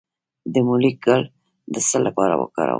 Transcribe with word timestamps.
د 0.53 0.55
مولی 0.67 0.91
ګل 1.05 1.21
د 1.73 1.75
څه 1.87 1.97
لپاره 2.05 2.33
وکاروم؟ 2.41 2.69